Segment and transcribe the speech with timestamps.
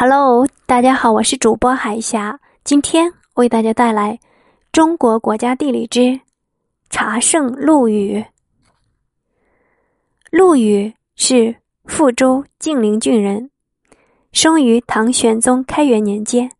[0.00, 2.38] Hello，大家好，我是主播海霞。
[2.62, 4.12] 今天为大家带来
[4.70, 6.20] 《中国国家地理之
[6.88, 8.20] 茶圣陆羽》。
[10.30, 11.56] 陆羽是
[11.86, 13.50] 富州晋陵郡人，
[14.30, 16.52] 生于唐玄宗开元年间，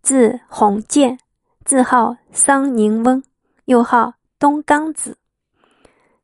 [0.00, 1.18] 字弘建，
[1.64, 3.20] 字号桑宁翁，
[3.64, 5.18] 又号东刚子。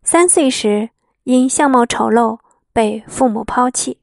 [0.05, 0.91] 三岁时
[1.25, 2.39] 因相貌丑陋
[2.73, 3.99] 被父母抛弃，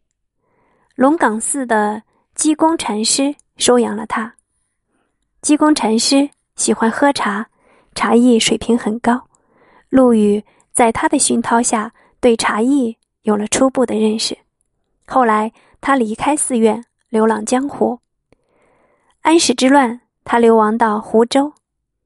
[0.95, 2.03] 龙岗寺的。
[2.39, 4.35] 济公禅师收养了他。
[5.41, 7.49] 济公禅师喜欢喝茶，
[7.95, 9.27] 茶艺水平很高。
[9.89, 10.41] 陆羽
[10.71, 11.91] 在他的熏陶下，
[12.21, 14.37] 对茶艺有了初步的认识。
[15.05, 17.99] 后来，他离开寺院，流浪江湖。
[19.19, 21.51] 安史之乱，他流亡到湖州。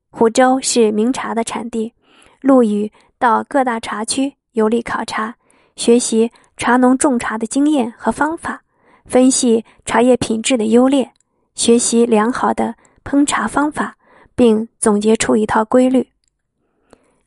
[0.10, 1.94] 湖州是名茶的产地。
[2.42, 5.36] 陆羽到各大茶区游历考察，
[5.76, 8.64] 学习茶农种茶的经验和方法。
[9.06, 11.12] 分析茶叶品质的优劣，
[11.56, 13.96] 学习良好的烹茶方法，
[14.36, 16.08] 并总结出一套规律。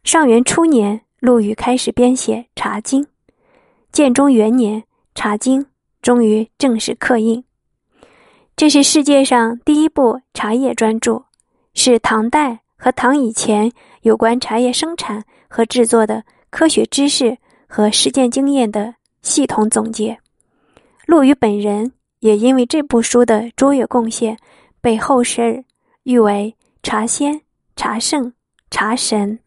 [0.03, 3.03] 上元初年，陆羽开始编写《茶经》。
[3.93, 4.81] 建中元年，
[5.15, 5.63] 《茶经》
[6.03, 7.43] 终于正式刻印。
[8.57, 11.25] 这是世界上第一部茶叶专著，
[11.75, 13.71] 是唐代和唐以前
[14.03, 17.37] 有关茶叶生产和制作的科学知识
[17.67, 20.19] 和实践经验的系统总结。
[21.07, 24.37] 陆羽本人也因为这部书的卓越贡献，
[24.81, 25.65] 被后世
[26.03, 27.41] 誉为茶仙、
[27.77, 28.33] 茶圣、
[28.71, 29.39] 茶神。